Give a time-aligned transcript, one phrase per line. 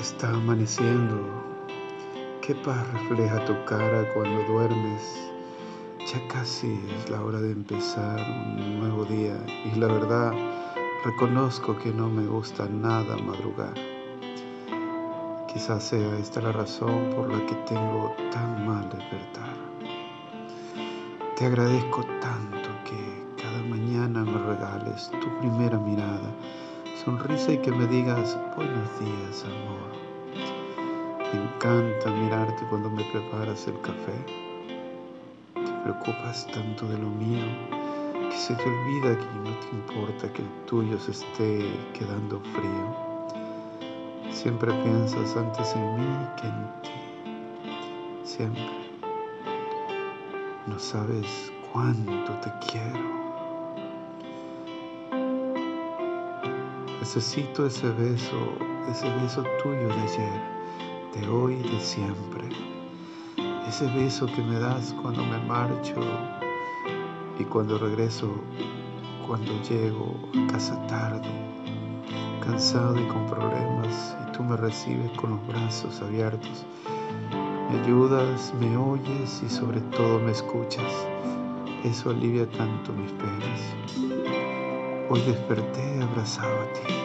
[0.00, 1.16] Está amaneciendo.
[2.42, 5.02] Qué paz refleja tu cara cuando duermes.
[6.12, 8.20] Ya casi es la hora de empezar
[8.58, 10.32] un nuevo día y la verdad
[11.04, 13.74] reconozco que no me gusta nada madrugar.
[15.52, 19.56] Quizás sea esta la razón por la que tengo tan mal despertar.
[21.36, 26.30] Te agradezco tanto que cada mañana me regales tu primera mirada
[27.06, 29.92] sonrisa y que me digas buenos días, amor.
[31.32, 34.12] Me encanta mirarte cuando me preparas el café.
[35.54, 37.44] Te preocupas tanto de lo mío
[38.28, 44.32] que se te olvida que no te importa que el tuyo se esté quedando frío.
[44.32, 46.90] Siempre piensas antes en mí que en ti.
[48.24, 48.68] Siempre.
[50.66, 53.15] No sabes cuánto te quiero.
[57.06, 58.36] Necesito ese beso,
[58.90, 60.42] ese beso tuyo de ayer,
[61.14, 62.48] de hoy y de siempre.
[63.68, 65.94] Ese beso que me das cuando me marcho
[67.38, 68.28] y cuando regreso,
[69.24, 71.28] cuando llego a casa tarde,
[72.44, 76.66] cansado y con problemas, y tú me recibes con los brazos abiertos.
[77.70, 80.92] Me ayudas, me oyes y sobre todo me escuchas.
[81.84, 83.60] Eso alivia tanto mis penas.
[85.08, 86.95] Hoy desperté abrazado a ti.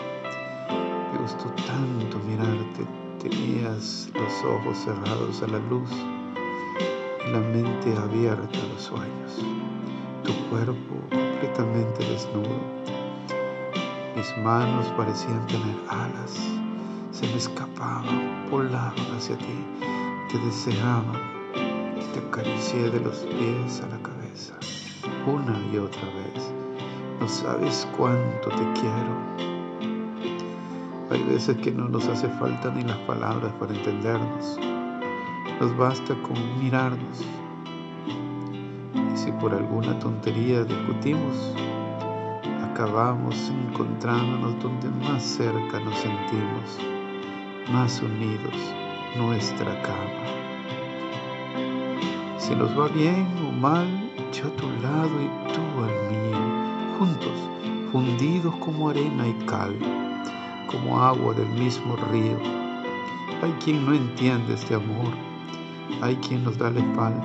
[1.22, 2.86] Gustó tanto mirarte.
[3.19, 9.45] Tenías los ojos cerrados a la luz y la mente abierta a los sueños.
[10.23, 12.59] Tu cuerpo completamente desnudo.
[14.16, 16.39] Mis manos parecían tener alas.
[17.11, 19.66] Se me escapaban, volaban hacia ti.
[20.31, 21.14] Te deseaba
[21.55, 24.55] y te acaricié de los pies a la cabeza,
[25.27, 26.52] una y otra vez
[27.22, 29.51] no sabes cuánto te quiero.
[31.12, 34.58] Hay veces que no nos hace falta ni las palabras para entendernos.
[35.60, 37.26] Nos basta con mirarnos.
[38.95, 41.54] Y si por alguna tontería discutimos,
[42.64, 46.80] acabamos encontrándonos donde más cerca nos sentimos,
[47.73, 48.55] más unidos,
[49.17, 50.23] nuestra cama.
[52.38, 53.88] Si nos va bien o mal,
[54.32, 56.22] yo a tu lado y tú al mío
[56.98, 57.49] juntos,
[57.92, 59.76] fundidos como arena y cal,
[60.71, 62.37] como agua del mismo río.
[63.42, 65.14] Hay quien no entiende este amor,
[66.02, 67.23] hay quien nos da la espalda.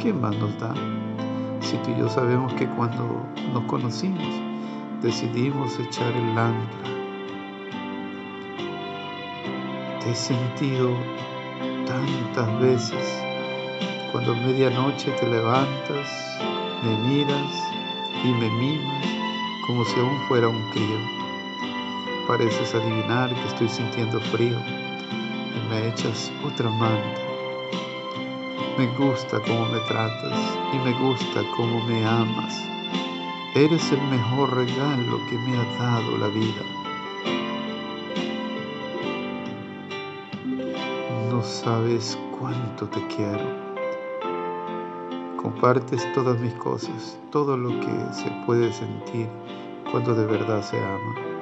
[0.00, 0.74] ¿Qué más nos da?
[1.60, 3.22] Si tú y yo sabemos que cuando
[3.52, 4.28] nos conocimos,
[5.02, 6.90] decidimos echar el ancla.
[10.00, 10.90] Te he sentido
[11.86, 13.24] tantas veces
[14.12, 16.38] cuando a medianoche te levantas,
[16.84, 17.72] me miras
[18.22, 19.06] y me mimas
[19.66, 21.23] como si aún fuera un crío.
[22.26, 27.20] Pareces adivinar que estoy sintiendo frío y me echas otra manta.
[28.78, 32.62] Me gusta cómo me tratas y me gusta cómo me amas.
[33.54, 36.62] Eres el mejor regalo que me ha dado la vida.
[41.30, 43.44] No sabes cuánto te quiero.
[45.36, 49.28] Compartes todas mis cosas, todo lo que se puede sentir
[49.92, 51.33] cuando de verdad se ama.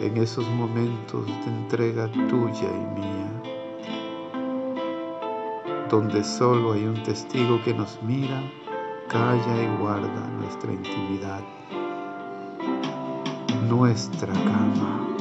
[0.00, 3.42] En esos momentos de entrega tuya y mía,
[5.88, 8.42] donde solo hay un testigo que nos mira,
[9.08, 11.42] calla y guarda nuestra intimidad,
[13.68, 15.13] nuestra cama.